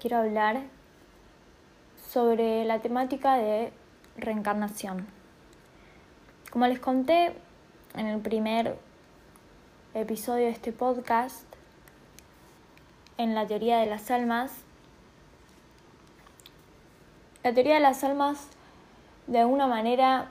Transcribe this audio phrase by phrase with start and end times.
[0.00, 0.62] quiero hablar
[2.08, 3.72] sobre la temática de
[4.16, 5.06] reencarnación.
[6.50, 7.32] Como les conté
[7.94, 8.76] en el primer
[9.94, 11.44] episodio de este podcast,
[13.18, 14.52] en la teoría de las almas,
[17.44, 18.48] la teoría de las almas
[19.28, 20.28] de alguna manera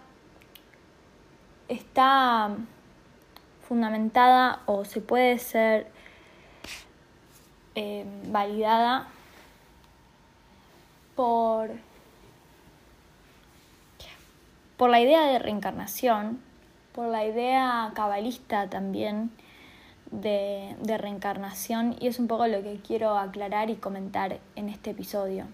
[1.69, 2.55] está
[3.67, 5.94] fundamentada o se puede ser
[7.75, 9.07] eh, validada
[11.15, 11.71] por,
[14.77, 16.41] por la idea de reencarnación,
[16.93, 19.31] por la idea cabalista también
[20.11, 24.91] de, de reencarnación y es un poco lo que quiero aclarar y comentar en este
[24.91, 25.47] episodio.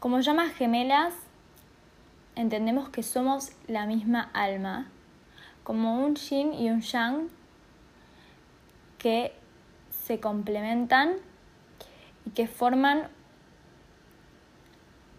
[0.00, 1.14] Como llamas gemelas,
[2.34, 4.88] entendemos que somos la misma alma,
[5.62, 7.28] como un yin y un yang
[8.98, 9.32] que
[10.04, 11.16] se complementan
[12.26, 13.08] y que forman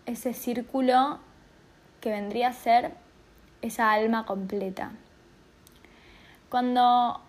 [0.05, 1.19] ese círculo
[2.01, 2.93] que vendría a ser
[3.61, 4.91] esa alma completa.
[6.49, 7.21] Cuando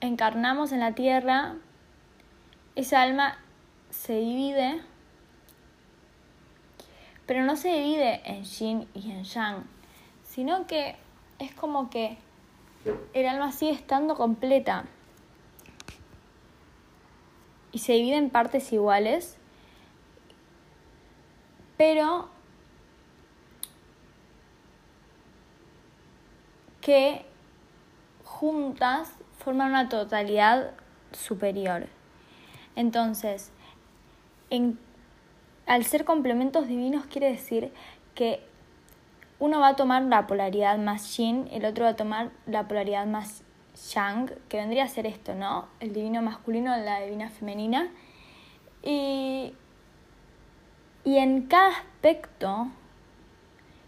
[0.00, 1.54] encarnamos en la tierra,
[2.74, 3.38] esa alma
[3.88, 4.82] se divide,
[7.24, 9.64] pero no se divide en yin y en yang,
[10.22, 10.96] sino que
[11.38, 12.18] es como que
[13.14, 14.84] el alma sigue estando completa
[17.76, 19.36] y se divide en partes iguales,
[21.76, 22.30] pero
[26.80, 27.26] que
[28.24, 30.70] juntas forman una totalidad
[31.12, 31.86] superior.
[32.76, 33.52] Entonces,
[35.66, 37.74] al ser complementos divinos quiere decir
[38.14, 38.40] que
[39.38, 43.04] uno va a tomar la polaridad más yin, el otro va a tomar la polaridad
[43.04, 43.42] más
[43.94, 45.66] yang, que vendría a ser esto, ¿no?
[45.80, 47.88] El divino masculino, la divina femenina.
[48.82, 49.52] Y,
[51.04, 52.68] y en cada aspecto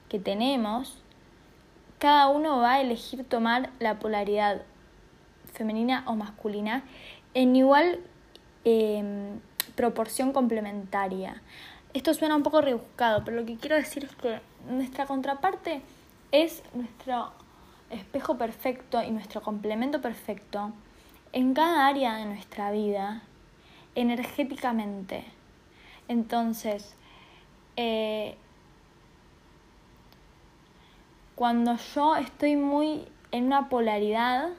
[0.09, 1.03] que tenemos,
[1.99, 4.63] cada uno va a elegir tomar la polaridad
[5.53, 6.85] femenina o masculina
[7.35, 8.01] en igual
[8.65, 9.41] em,
[9.75, 11.43] proporción complementaria.
[11.95, 15.83] Esto suena un poco rebuscado, pero lo que quiero decir es que nuestra contraparte
[16.31, 17.33] es nuestro
[17.91, 20.73] espejo perfecto y nuestro complemento perfecto
[21.33, 23.23] en cada área de nuestra vida,
[23.95, 25.25] energéticamente.
[26.09, 26.95] Entonces,
[27.77, 28.37] eh,
[31.35, 34.51] cuando yo estoy muy en una polaridad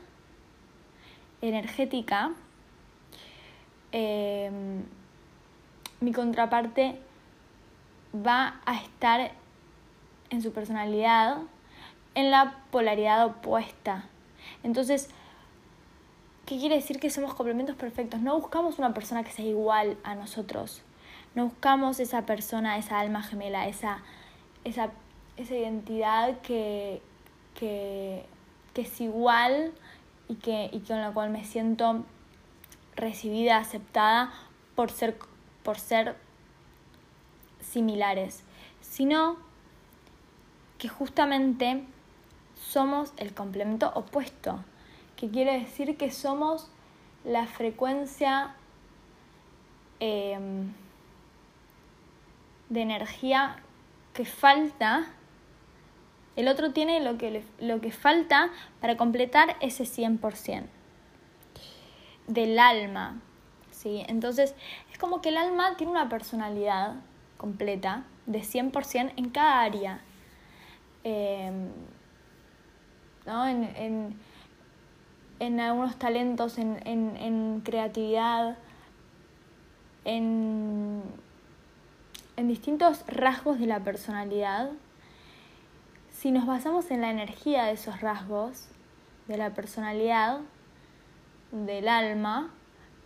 [1.41, 2.31] energética,
[3.91, 4.51] eh,
[5.99, 6.99] mi contraparte
[8.13, 9.31] va a estar
[10.29, 11.39] en su personalidad
[12.15, 14.05] en la polaridad opuesta.
[14.63, 15.09] Entonces,
[16.45, 18.21] ¿qué quiere decir que somos complementos perfectos?
[18.21, 20.81] No buscamos una persona que sea igual a nosotros.
[21.35, 23.99] No buscamos esa persona, esa alma gemela, esa,
[24.63, 24.89] esa,
[25.37, 27.01] esa identidad que,
[27.55, 28.25] que,
[28.73, 29.71] que, es igual
[30.27, 32.03] y, que, y con la cual me siento
[32.95, 34.33] recibida, aceptada
[34.75, 35.17] por ser,
[35.63, 36.15] por ser
[37.61, 38.43] similares,
[38.81, 39.37] sino
[40.77, 41.83] que justamente
[42.69, 44.63] somos el complemento opuesto,
[45.15, 46.69] que quiere decir que somos
[47.25, 48.55] la frecuencia
[49.99, 50.71] em,
[52.69, 53.57] de energía
[54.13, 55.07] que falta,
[56.35, 60.65] el otro tiene lo que, lo que falta para completar ese 100%
[62.27, 63.19] del alma.
[63.71, 64.03] ¿sí?
[64.07, 64.53] Entonces
[64.91, 66.97] es como que el alma tiene una personalidad
[67.37, 70.01] completa de 100% en cada área.
[73.29, 74.19] Em, en,
[75.39, 78.57] en, algunos talentos, en, en creatividad,
[80.03, 81.03] en,
[82.37, 84.71] en distintos rasgos de la personalidad.
[86.11, 88.67] Si nos basamos en la energía de esos rasgos,
[89.27, 90.39] de la personalidad,
[91.51, 92.51] del alma,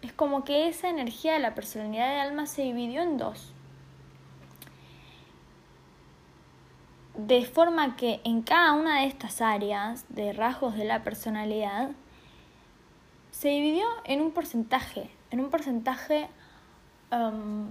[0.01, 3.52] es como que esa energía de la personalidad del alma se dividió en dos.
[7.15, 11.91] De forma que en cada una de estas áreas de rasgos de la personalidad
[13.31, 16.27] se dividió en un porcentaje, en un porcentaje
[17.11, 17.67] um,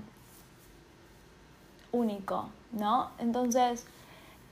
[1.92, 3.10] único, ¿no?
[3.18, 3.86] Entonces,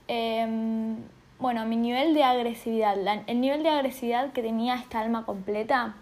[0.07, 0.97] em,
[1.39, 2.97] bueno, mi nivel de agresividad,
[3.27, 5.95] el nivel de agresividad que tenía esta alma completa,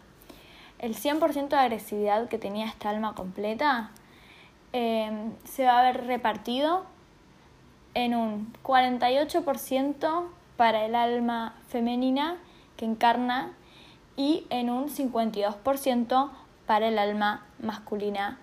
[0.80, 3.92] el 100% de agresividad que tenía esta alma completa,
[4.74, 6.86] em, se va a ver repartido
[8.06, 12.38] en un 48% para el alma femenina
[12.78, 13.54] que encarna
[14.16, 16.30] y en un 52%
[16.66, 18.38] para el alma masculina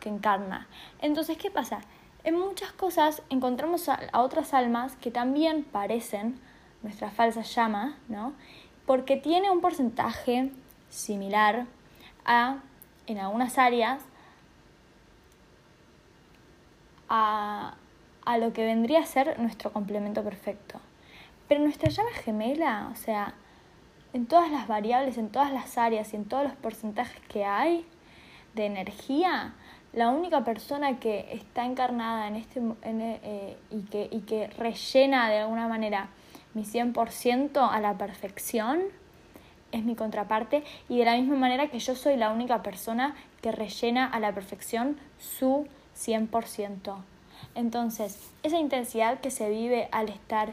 [0.00, 0.66] que encarna.
[1.00, 1.80] Entonces, ¿qué pasa?
[2.24, 6.40] En muchas cosas encontramos a, otras almas que también parecen
[6.82, 8.32] nuestra falsa llama, ¿no?
[8.86, 10.50] Porque tiene un porcentaje
[10.88, 11.66] similar
[12.24, 12.56] a,
[13.06, 14.02] en algunas áreas,
[17.08, 17.74] a,
[18.28, 20.78] a lo que vendría a ser nuestro complemento perfecto.
[21.48, 23.32] Pero nuestra llama gemela, o sea,
[24.12, 27.86] en todas las variables, en todas las áreas y en todos los porcentajes que hay
[28.54, 29.54] de energía,
[29.94, 35.38] la única persona que está encarnada en este eh, y, que, y que rellena de
[35.38, 36.10] alguna manera
[36.52, 38.82] mi 100% a la perfección
[39.72, 43.52] es mi contraparte y de la misma manera que yo soy la única persona que
[43.52, 45.66] rellena a la perfección su
[45.96, 46.98] 100%.
[47.58, 50.52] Entonces, esa intensidad que se vive al estar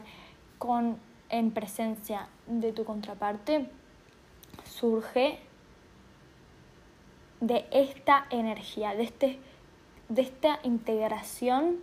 [0.58, 0.98] con,
[1.30, 3.70] en presencia de tu contraparte
[4.64, 5.38] surge
[7.42, 9.40] de esta energía, de, este,
[10.10, 11.78] de esta integración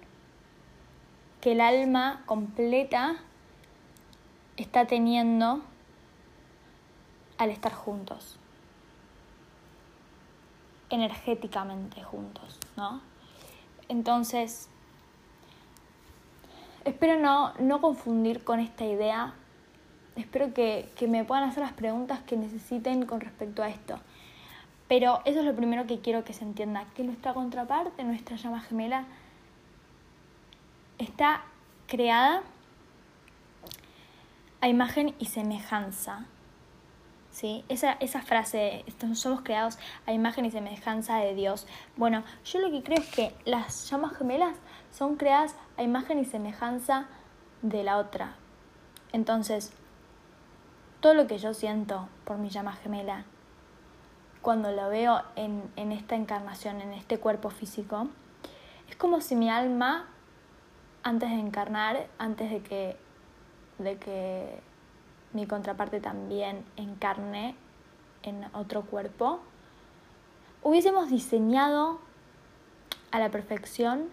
[1.40, 3.14] que el alma completa
[4.56, 5.62] está teniendo
[7.38, 8.40] al estar juntos,
[10.90, 13.00] energéticamente juntos, ¿no?
[13.88, 14.68] Entonces,
[16.84, 19.34] espero no, no confundir con esta idea,
[20.16, 23.98] espero que, que me puedan hacer las preguntas que necesiten con respecto a esto.
[24.88, 28.60] Pero eso es lo primero que quiero que se entienda, que nuestra contraparte, nuestra llama
[28.60, 29.04] gemela,
[30.98, 31.42] está
[31.86, 32.42] creada
[34.60, 36.26] a imagen y semejanza.
[37.32, 37.64] ¿Sí?
[37.68, 38.84] Esa, esa frase,
[39.14, 41.66] somos creados a imagen y semejanza de Dios.
[41.96, 44.54] Bueno, yo lo que creo es que las llamas gemelas
[44.90, 47.06] son creadas a imagen y semejanza
[47.62, 48.36] de la otra.
[49.12, 49.72] Entonces,
[51.00, 53.24] todo lo que yo siento por mi llama gemela
[54.42, 58.08] cuando lo veo en, en esta encarnación, en este cuerpo físico,
[58.90, 60.06] es como si mi alma,
[61.02, 62.96] antes de encarnar, antes de que,
[63.78, 64.60] de que
[65.32, 67.54] mi contraparte también encarne
[68.22, 69.40] en otro cuerpo,
[70.62, 71.98] hubiésemos diseñado
[73.10, 74.08] a la perfección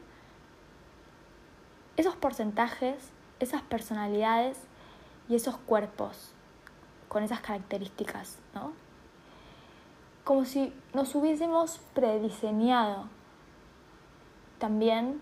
[1.98, 4.57] esos porcentajes, esas personalidades
[5.27, 6.33] y esos cuerpos
[7.07, 8.71] con esas características, ¿no?
[10.30, 13.06] como si nos hubiésemos prediseñado
[14.60, 15.19] también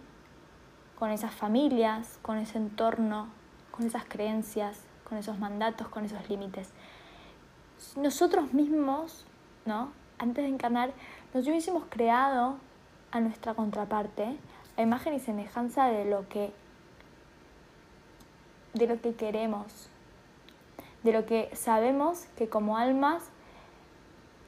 [1.00, 3.30] con esas familias, con ese entorno,
[3.72, 6.70] con esas creencias, con esos mandatos, con esos límites.
[7.96, 9.26] Nosotros mismos,
[9.66, 9.92] ¿no?
[10.20, 10.92] Antes de encarnar,
[11.34, 12.58] nos hubiésemos creado
[13.12, 14.38] a nuestra contraparte
[14.76, 16.52] a imagen y semejanza de lo que
[18.74, 19.90] de lo que queremos,
[21.04, 23.24] de lo que sabemos que como almas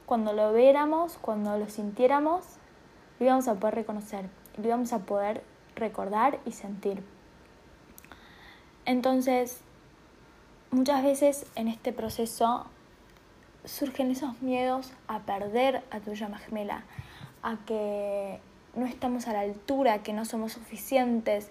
[0.06, 2.44] cuando lo viéramos, cuando lo sintiéramos,
[3.18, 5.42] lo íbamos a poder reconocer, lo íbamos a poder
[5.74, 7.02] recordar y sentir.
[8.84, 9.62] Entonces,
[10.70, 12.66] muchas veces en este proceso
[13.64, 16.84] surgen esos miedos a perder a tu llama gemela,
[17.42, 18.40] a que
[18.74, 21.50] no estamos a la altura, que no somos suficientes,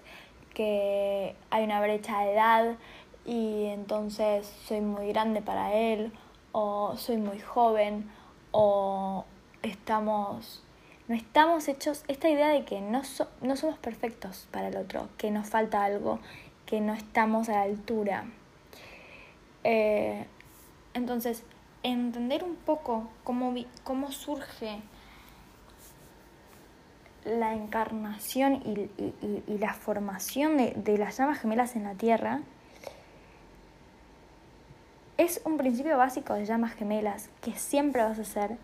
[0.54, 2.76] que hay una brecha de edad
[3.24, 6.12] y entonces soy muy grande para él
[6.52, 8.10] o soy muy joven
[8.50, 9.24] o
[9.62, 10.64] estamos,
[11.08, 13.02] no estamos hechos, esta idea de que no,
[13.42, 16.18] no somos perfectos para el otro, que nos falta algo,
[16.66, 18.24] que no estamos a la altura.
[19.64, 20.26] Eh,
[20.94, 21.44] entonces,
[21.82, 24.80] entender un poco cómo, cómo surge
[27.24, 28.90] la encarnación y,
[29.46, 32.40] y, la formación de, de, las llamas gemelas en la Tierra
[35.18, 38.56] es un principio básico de llamas gemelas, que siempre vas a ser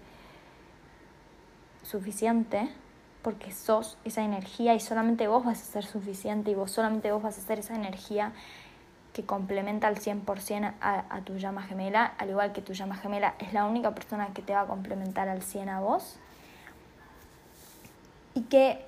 [1.82, 2.70] suficiente,
[3.20, 7.22] porque sos esa energía y solamente vos vas a ser suficiente y vos solamente vos
[7.22, 8.32] vas a ser esa energía
[9.16, 13.34] que complementa al 100% a, a tu llama gemela, al igual que tu llama gemela
[13.38, 16.18] es la única persona que te va a complementar al 100 a vos.
[18.34, 18.84] Y que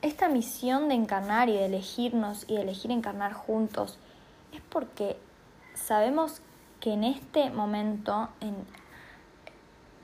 [0.00, 3.98] esta misión de encarnar y de elegirnos y de elegir encarnar juntos
[4.50, 5.18] es porque
[5.74, 6.40] sabemos
[6.80, 8.56] que en este momento, en,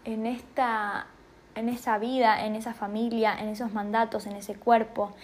[0.04, 1.06] en, esta,
[1.54, 5.14] en esa vida, en esa familia, en esos mandatos, en ese cuerpo,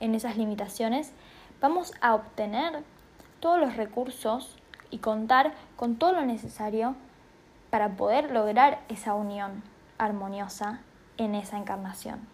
[0.00, 1.12] en esas limitaciones,
[1.60, 2.82] vamos a obtener
[3.46, 4.56] todos los recursos
[4.90, 6.96] y contar con todo lo necesario
[7.70, 9.62] para poder lograr esa unión
[9.98, 10.80] armoniosa
[11.16, 12.26] en esa encarnación.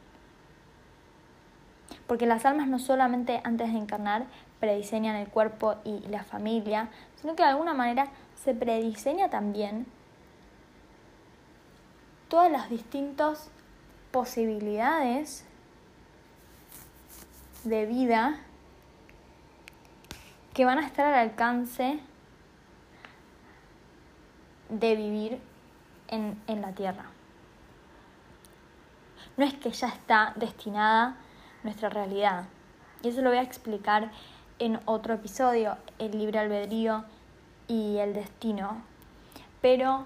[2.06, 4.24] Porque las almas no solamente antes de encarnar
[4.58, 8.06] prediseñan el cuerpo y la familia, sino que de alguna manera
[8.42, 9.84] se prediseña también
[12.28, 13.50] todas las distintas
[14.12, 15.44] posibilidades
[17.64, 18.40] de vida
[20.54, 22.00] que van a estar al alcance
[24.68, 25.40] de vivir
[26.08, 27.06] en, en la Tierra.
[29.36, 31.16] No es que ya está destinada
[31.62, 32.44] nuestra realidad.
[33.02, 34.10] Y eso lo voy a explicar
[34.58, 37.04] en otro episodio, el libre albedrío
[37.66, 38.82] y el destino.
[39.60, 40.04] Pero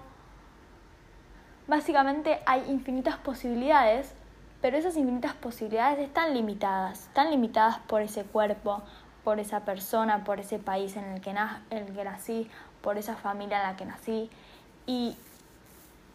[1.67, 4.13] básicamente hay infinitas posibilidades,
[4.61, 8.81] pero esas infinitas posibilidades están limitadas, están limitadas por ese cuerpo,
[9.27, 13.17] por esa persona, por ese país en el que, en el que nací, por esa
[13.17, 14.29] familia en la que nací.
[14.85, 15.17] Y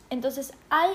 [0.09, 0.93] entonces hay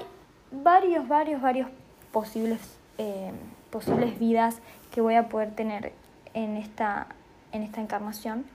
[0.51, 1.69] varios, varios, varios
[2.11, 2.59] posibles,
[2.97, 3.31] eh,
[3.69, 5.93] posibles vidas que voy a poder tener
[6.33, 7.05] en esta,
[7.51, 8.45] en esta encarnación,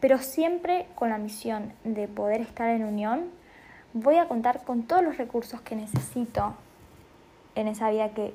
[0.00, 3.26] pero siempre con la misión de poder estar en unión,
[3.92, 6.54] voy a contar con todos los recursos que necesito
[7.54, 8.32] en esa vida que,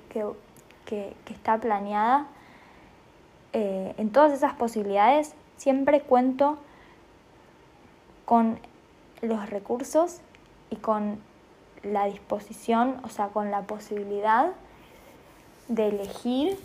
[1.25, 2.27] está planeada,
[3.53, 6.57] eh, en todas esas posibilidades, siempre cuento
[8.25, 8.59] con
[9.21, 10.21] los recursos
[10.69, 11.19] y con
[11.83, 14.51] la disposición, o sea, con la posibilidad
[15.67, 16.59] de elegir,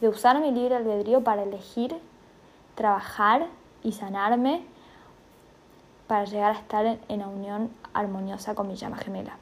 [0.00, 1.96] de usar mi libre albedrío para elegir,
[2.74, 3.46] trabajar
[3.82, 4.62] y sanarme
[6.06, 9.36] para llegar a estar en una unión armoniosa con mi llama gemela.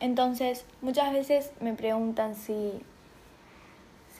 [0.00, 2.80] Entonces, muchas veces me preguntan si,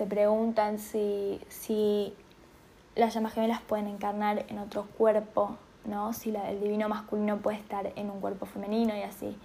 [0.00, 2.14] se preguntan si, si
[2.96, 6.14] las llamas gemelas pueden encarnar en otro cuerpo ¿no?
[6.14, 9.36] Si el divino masculino puede estar en un cuerpo femenino y así.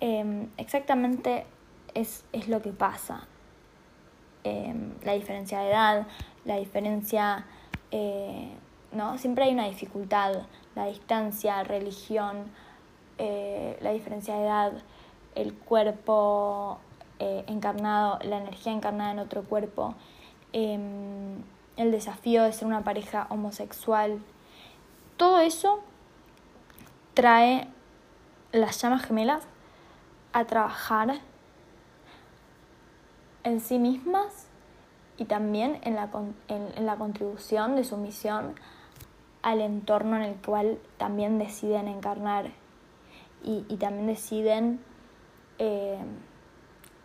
[0.00, 1.44] Em, exactamente
[1.92, 3.26] es, lo que pasa.
[4.42, 6.06] Em, la diferencia de edad,
[6.46, 7.44] la diferencia,
[7.90, 8.48] eh,
[8.92, 9.18] ¿no?
[9.18, 12.50] Siempre hay una dificultad, la distancia, religión,
[13.18, 14.72] eh, la diferencia de edad,
[15.34, 16.78] el cuerpo
[17.18, 19.94] eh, encarnado, la energía encarnada en otro cuerpo,
[20.52, 21.42] em,
[21.76, 24.20] el desafío de ser una pareja homosexual,
[25.16, 25.80] todo eso
[27.14, 27.68] trae
[28.52, 29.44] las llamas gemelas
[30.32, 31.20] a trabajar
[33.44, 34.48] en sí mismas
[35.16, 36.10] y también en la,
[36.48, 38.54] en, la contribución de su misión
[39.42, 42.50] al entorno en el cual también deciden encarnar
[43.42, 44.80] y, también deciden
[45.58, 45.98] eh,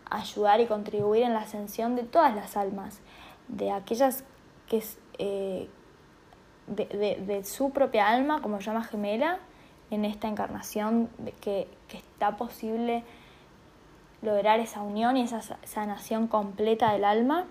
[0.10, 3.00] ayudar y contribuir en la ascensión de todas las almas,
[3.48, 4.24] de aquellas
[4.68, 4.84] que,
[5.18, 5.70] eh,
[6.68, 9.40] de, su propia alma como llama gemela
[9.92, 13.04] en esta encarnación, de que, está posible
[14.22, 17.46] lograr esa unión y esa sanación completa del alma.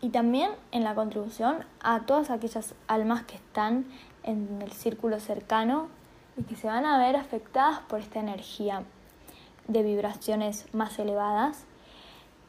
[0.00, 3.86] Y también en la contribución a todas aquellas almas que están
[4.24, 5.88] en el círculo cercano
[6.36, 8.82] y que se van a ver afectadas por esta energía
[9.68, 11.64] de vibraciones más elevadas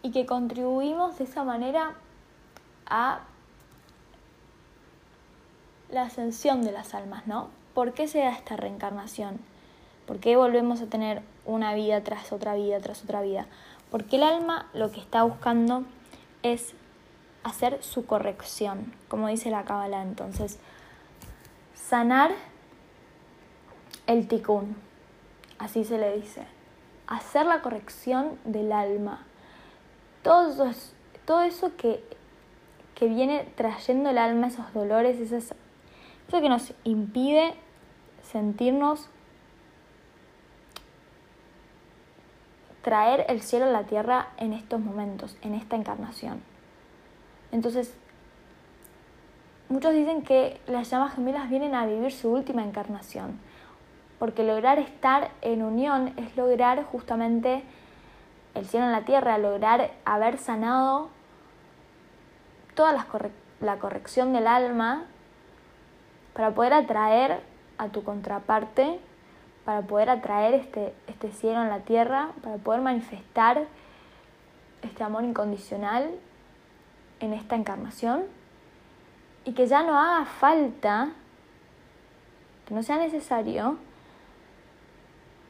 [0.02, 1.94] y que contribuimos de esa manera
[2.86, 3.22] a
[5.90, 7.50] la ascensión de las almas, ¿no?
[7.74, 9.40] ¿Por qué se da esta reencarnación?
[10.06, 13.48] ¿Por qué volvemos a tener una vida tras otra vida, tras otra vida?
[13.90, 15.84] Porque el alma lo que está buscando
[16.42, 16.74] es
[17.44, 20.02] hacer su corrección, como dice la Kabbalah.
[20.02, 20.60] Entonces,
[21.76, 22.32] sanar
[24.08, 24.76] el tikkun,
[25.60, 26.46] así se le dice.
[27.08, 29.24] Hacer la corrección del alma.
[30.22, 30.94] Todo eso,
[31.26, 32.04] todo eso que,
[32.96, 35.54] que viene trayendo el alma, esos dolores, esas
[36.28, 37.54] eso que nos impide
[38.24, 39.10] sentirnos,
[42.82, 46.42] traer el cielo a la tierra en estos momentos, en esta encarnación.
[47.52, 47.94] Entonces,
[49.70, 53.40] muchos dicen que las llamas gemelas vienen a vivir su última encarnación,
[54.20, 57.64] porque lograr estar en unión es lograr justamente
[58.54, 61.10] el cielo en la tierra, lograr haber sanado
[62.76, 63.06] toda
[63.60, 65.06] la corrección del alma
[66.34, 67.42] para poder atraer
[67.78, 69.00] a tu contraparte,
[69.66, 73.66] para poder atraer este, este cielo en la tierra, para poder manifestar
[74.82, 76.10] este amor incondicional
[77.20, 78.24] en esta encarnación.
[79.46, 81.10] Y que ya no haga falta,
[82.68, 83.78] que no sea necesario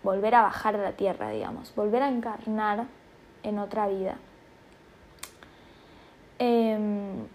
[0.04, 2.86] volver a bajar de la tierra, digamos, volver a encarnar
[3.44, 4.16] en otra vida.
[6.40, 7.26] Em,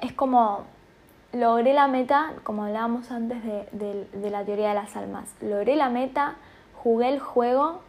[0.00, 0.64] es como
[1.34, 6.36] logré la meta, como hablábamos antes de, la teoría de las almas, logré la meta,
[6.82, 7.80] jugué el juego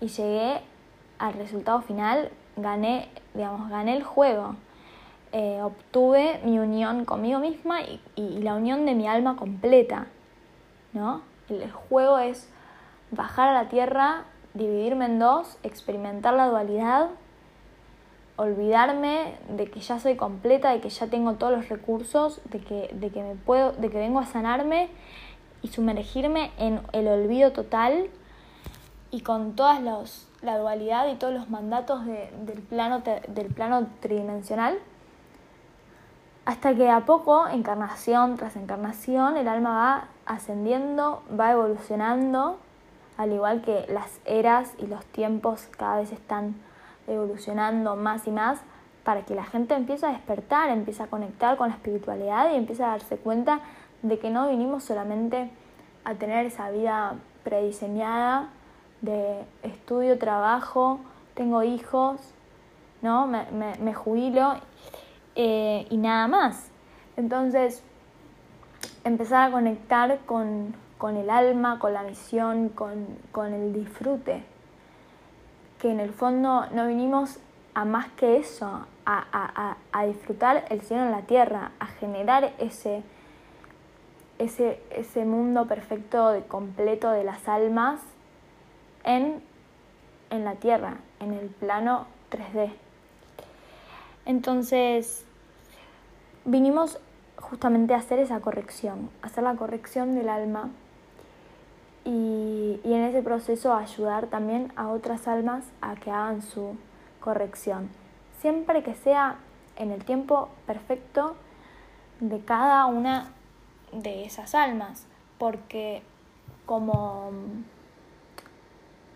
[0.00, 0.60] y llegué
[1.18, 4.56] al resultado final, gané, digamos, gané el juego.
[5.30, 7.78] Eh, obtuve mi unión conmigo misma
[8.16, 10.06] y, la unión de mi alma completa.
[10.92, 11.22] ¿no?
[11.48, 12.50] El juego es
[13.12, 17.10] bajar a la tierra, dividirme en dos, experimentar la dualidad,
[18.36, 22.90] olvidarme de que ya soy completa, de que ya tengo todos los recursos, de que,
[22.92, 24.88] de que me puedo, de que vengo a sanarme
[25.60, 28.08] y sumergirme en el olvido total
[29.10, 34.78] y con todas los, la dualidad y todos los mandatos del, plano, del plano tridimensional,
[36.44, 42.58] hasta que a poco, encarnación tras encarnación, el alma va ascendiendo, va evolucionando,
[43.16, 46.54] al igual que las eras y los tiempos cada vez están
[47.06, 48.60] evolucionando más y más,
[49.04, 52.84] para que la gente empiece a despertar, empiece a conectar con la espiritualidad y empiece
[52.84, 53.60] a darse cuenta
[54.02, 55.50] de que no vinimos solamente
[56.04, 57.14] a tener esa vida
[57.44, 58.48] prediseñada
[59.00, 61.00] de estudio, trabajo,
[61.34, 62.20] tengo hijos,
[63.02, 63.26] ¿no?
[63.26, 63.44] Me,
[63.80, 64.54] me, jubilo
[65.34, 66.68] eh, y nada más.
[67.16, 67.82] Entonces,
[69.04, 70.74] empezar a conectar con,
[71.16, 74.44] el alma, con la misión, con, el disfrute.
[75.80, 77.38] Que en el fondo no vinimos
[77.74, 83.02] a más que eso, a, a disfrutar el cielo en la tierra, a generar ese,
[84.42, 88.00] ese, ese mundo perfecto, completo de las almas
[89.04, 89.42] en,
[90.30, 92.72] en la Tierra, en el plano 3D.
[94.26, 95.24] Entonces,
[96.44, 96.98] vinimos
[97.36, 100.70] justamente a hacer esa corrección, hacer la corrección del alma
[102.04, 106.76] y, y, en ese proceso ayudar también a otras almas a que hagan su
[107.20, 107.90] corrección.
[108.40, 109.36] Siempre que sea
[109.76, 111.36] en el tiempo perfecto
[112.20, 113.32] de cada una
[113.92, 115.06] de esas almas,
[115.38, 116.02] porque
[116.66, 117.30] como,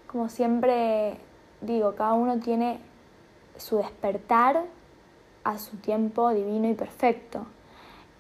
[0.06, 1.18] como siempre
[1.60, 2.80] digo, cada uno tiene
[3.56, 4.64] su despertar
[5.44, 7.46] a su tiempo divino y perfecto.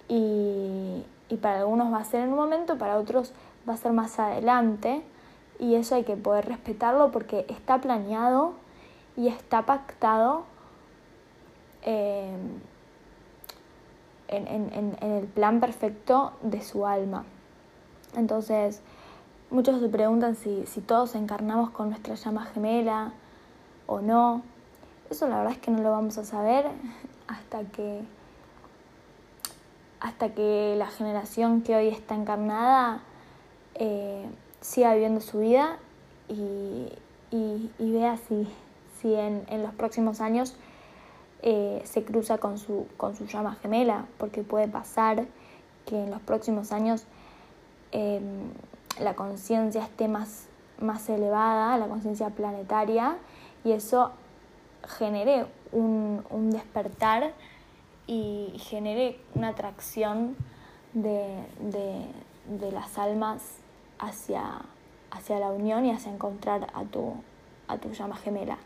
[0.08, 3.32] Y, y, para algunos va a ser en un momento, para otros
[3.68, 5.02] va a ser más adelante.
[5.58, 8.54] Y eso hay que poder respetarlo porque está planeado
[9.16, 10.44] y está pactado.
[11.82, 12.36] Eh,
[14.28, 17.24] en, el plan perfecto de su alma.
[18.16, 18.80] Entonces,
[19.50, 23.12] muchos se preguntan si, si todos encarnamos con nuestra llama gemela
[23.86, 24.42] o no.
[25.10, 26.66] Eso la verdad es que no lo vamos a saber
[27.28, 28.02] hasta que
[29.98, 33.00] hasta que la generación que hoy está encarnada
[33.78, 34.26] eh,
[34.60, 35.78] siga viviendo su vida
[36.28, 36.92] y,
[37.30, 38.48] y, vea si,
[39.00, 40.56] si en, en, los próximos años
[41.42, 45.26] eh, se cruza con su, con su llama gemela, porque puede pasar
[45.84, 47.04] que en los próximos años
[47.92, 48.50] em,
[49.00, 50.46] la conciencia esté más,
[50.80, 53.16] más elevada, la conciencia planetaria,
[53.64, 54.10] y eso
[54.88, 57.32] genere un, despertar
[58.06, 60.36] y genere una atracción
[60.92, 61.44] de,
[62.72, 63.42] las almas
[63.98, 64.62] hacia,
[65.10, 67.14] hacia la unión y hacia encontrar a tu,
[67.68, 68.58] a tu llama gemela.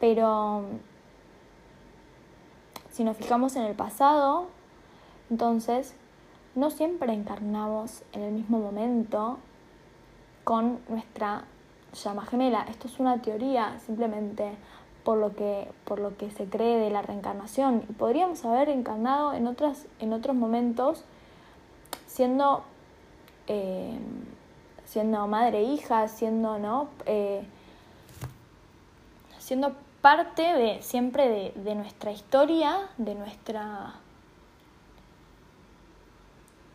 [0.00, 0.64] Pero
[2.90, 4.46] si nos fijamos en el pasado,
[5.30, 5.94] entonces
[6.54, 9.38] no siempre encarnamos en el mismo momento
[10.44, 11.44] con nuestra
[11.94, 12.66] llama gemela.
[12.68, 14.56] Esto es una teoría simplemente
[15.04, 17.84] por lo que, por lo que se cree de la reencarnación.
[17.88, 21.04] Y podríamos haber encarnado en, otras, en otros momentos
[22.06, 22.62] siendo,
[23.46, 23.98] eh,
[24.92, 26.88] siendo madre e hija, siendo, ¿no?
[27.06, 27.42] Eh,
[29.38, 33.94] siendo parte de siempre de, nuestra historia, de nuestra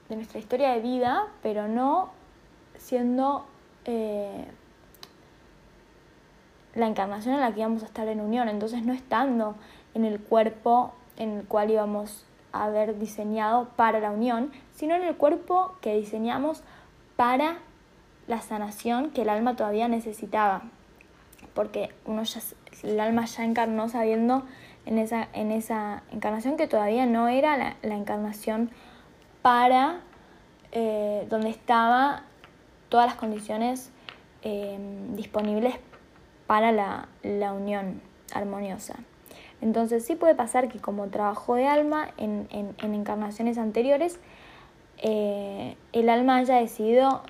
[0.09, 2.09] de nuestra historia de vida, pero no
[2.79, 3.45] siendo
[3.85, 4.47] eh,
[6.73, 9.55] la encarnación en la que íbamos a estar en unión, entonces no estando
[9.93, 15.03] en el cuerpo en el cual íbamos a haber diseñado para la unión, sino en
[15.03, 16.63] el cuerpo que diseñamos
[17.15, 17.57] para
[18.27, 20.63] la sanación que el alma todavía necesitaba,
[21.53, 22.41] porque uno ya
[22.83, 24.43] el alma ya encarnó sabiendo
[24.85, 28.69] en esa, en esa encarnación que todavía no era la, encarnación
[29.41, 30.01] para
[30.71, 32.23] eh, donde estaba
[32.89, 33.91] todas las condiciones
[34.43, 34.77] eh,
[35.15, 35.75] disponibles
[36.45, 37.07] para la,
[37.53, 38.01] unión
[38.33, 38.95] armoniosa.
[39.61, 42.47] Entonces sí puede pasar que como trabajo de alma en,
[42.79, 44.19] encarnaciones anteriores,
[44.99, 47.23] eh, el alma haya decidido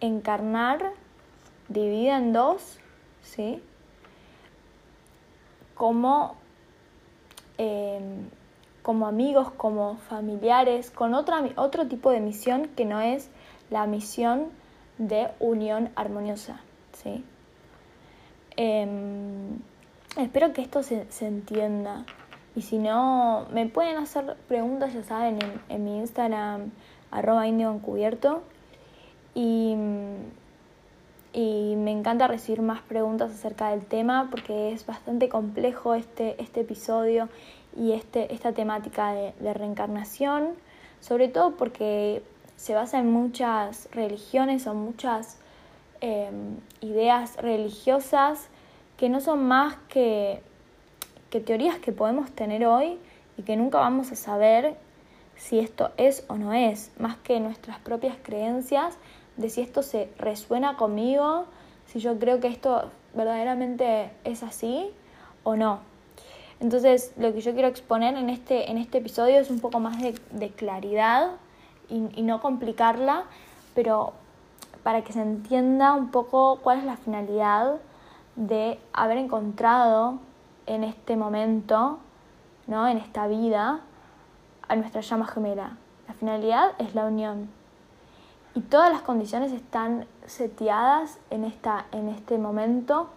[0.00, 0.92] encarnar
[1.68, 2.78] dividida en dos,
[3.22, 3.62] ¿sí?
[5.74, 6.36] como,
[7.56, 8.28] em,
[8.82, 13.30] como amigos, como familiares, con otra, otro tipo de misión que no es
[13.70, 14.48] la misión
[14.98, 16.60] de unión armoniosa.
[16.92, 17.24] ¿sí?
[18.56, 19.58] Em,
[20.18, 22.04] espero que esto se, entienda.
[22.54, 25.38] Y si no, me pueden hacer preguntas, ya saben,
[25.70, 26.72] en, mi Instagram,
[27.10, 28.42] arroba indio encubierto.
[29.42, 29.74] Y,
[31.32, 36.60] y me encanta recibir más preguntas acerca del tema porque es bastante complejo este, este
[36.60, 37.30] episodio
[37.74, 40.50] y este, esta temática de, reencarnación,
[41.00, 42.22] sobre todo porque
[42.56, 45.38] se basa en muchas religiones o muchas
[46.02, 48.48] em, ideas religiosas
[48.98, 50.42] que no son más que,
[51.30, 52.98] que teorías que podemos tener hoy
[53.38, 54.76] y que nunca vamos a saber
[55.36, 58.98] si esto es o no es, más que nuestras propias creencias
[59.40, 61.46] de si esto se resuena conmigo,
[61.86, 64.90] si yo creo que esto verdaderamente es así
[65.42, 65.80] o no.
[66.60, 69.96] Entonces, lo que yo quiero exponer en este, en este episodio es un poco más
[69.98, 71.30] de, claridad
[71.88, 73.24] y, y, no complicarla,
[73.74, 74.12] pero
[74.82, 77.76] para que se entienda un poco cuál es la finalidad
[78.36, 80.18] de haber encontrado
[80.66, 81.98] en este momento,
[82.66, 82.86] ¿no?
[82.88, 83.80] en esta vida,
[84.68, 85.78] a nuestra llama gemela.
[86.06, 87.59] La finalidad es la unión.
[88.54, 93.08] Y todas las condiciones están seteadas en, esta, en este momento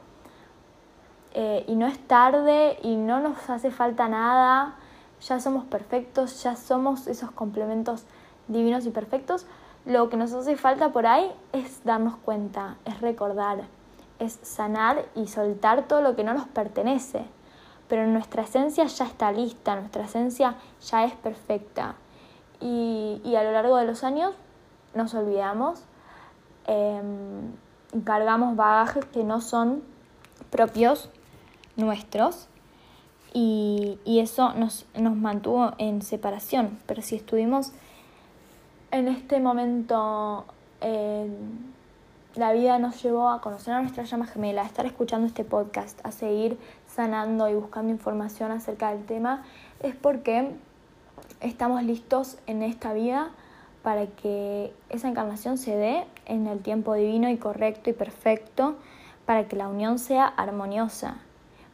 [1.33, 4.75] eh, y no es tarde y no nos hace falta nada,
[5.21, 8.05] ya somos perfectos, ya somos esos complementos
[8.47, 9.47] divinos y perfectos.
[9.85, 13.63] Lo que nos hace falta por ahí es darnos cuenta, es recordar,
[14.19, 17.25] es sanar y soltar todo lo que no nos pertenece.
[17.87, 21.95] Pero nuestra esencia ya está lista, nuestra esencia ya es perfecta.
[22.61, 24.33] Y, y a lo largo de los años
[24.95, 25.83] nos olvidamos,
[26.67, 27.01] eh,
[28.03, 29.83] cargamos bagajes que no son
[30.49, 31.09] propios
[31.75, 32.47] nuestros
[33.33, 36.79] y, eso nos, nos, mantuvo en separación.
[36.85, 37.71] Pero si estuvimos
[38.91, 40.45] en este momento,
[42.35, 45.99] la vida nos llevó a conocer a nuestra llama gemela, a estar escuchando este podcast,
[46.03, 49.43] a seguir sanando y buscando información acerca del tema,
[49.81, 50.51] es porque
[51.41, 53.31] estamos listos en esta vida
[53.83, 58.75] para que esa encarnación se dé en el tiempo divino y correcto y perfecto,
[59.25, 61.17] para que la unión sea armoniosa,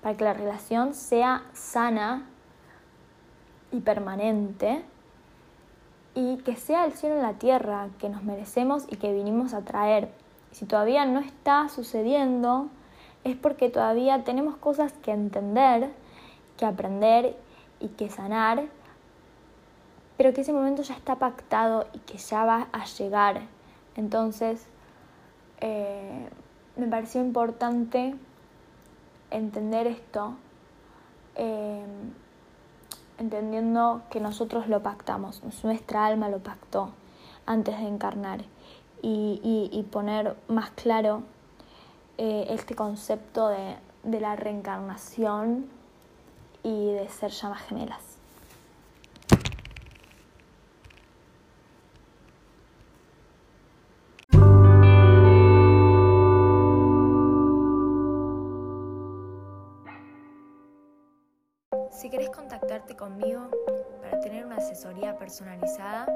[0.02, 2.26] para que la relación sea sana
[3.72, 4.84] y permanente
[6.16, 9.62] y que sea el cielo en la tierra que nos merecemos y que vinimos a
[9.62, 10.10] traer.
[10.52, 12.70] Si todavía no está sucediendo,
[13.24, 15.92] es porque todavía tenemos cosas que entender,
[16.58, 17.38] que aprender
[17.80, 18.66] y que sanar,
[20.20, 23.44] pero que ese momento ya está pactado y que ya va a llegar.
[23.96, 24.66] Entonces,
[25.62, 26.28] eh,
[26.76, 28.16] me pareció importante
[29.32, 30.36] entender esto,
[31.36, 31.86] eh,
[33.18, 36.90] entendiendo que nosotros lo pactamos, nuestra alma lo pactó
[37.46, 38.42] antes de encarnar
[39.02, 41.24] y, poner más claro
[42.18, 45.70] eh, este concepto de, de la reencarnación
[46.62, 48.09] y de ser llamas gemelas.
[62.00, 63.50] Si querés contactarte conmigo
[64.02, 66.08] para tener una asesoría personalizada,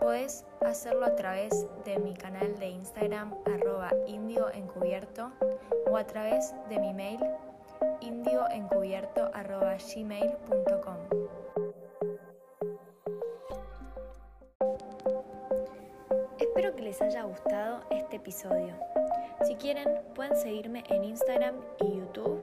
[0.00, 5.30] puedes hacerlo a través de mi canal de Instagram arroba indioencubierto
[5.88, 7.20] o a través de mi mail
[8.00, 10.96] indioencubierto arroba gmail.com.
[16.40, 18.74] Espero que les haya gustado este episodio.
[19.46, 22.42] Si quieren, pueden seguirme en Instagram y YouTube